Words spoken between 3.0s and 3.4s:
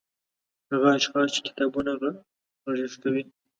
کوي